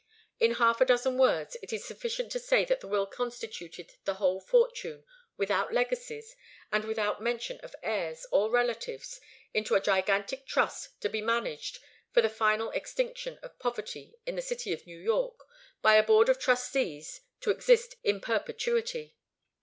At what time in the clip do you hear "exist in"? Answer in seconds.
17.51-18.19